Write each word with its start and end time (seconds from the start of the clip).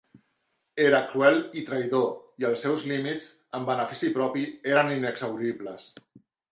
Era 0.85 1.01
cruel 1.11 1.37
i 1.61 1.63
traïdor, 1.67 2.09
i 2.43 2.47
els 2.51 2.65
seus 2.67 2.89
límits 2.93 3.29
en 3.59 3.71
benefici 3.71 4.13
propi 4.21 4.51
eren 4.75 4.93
inexhauribles. 5.01 5.91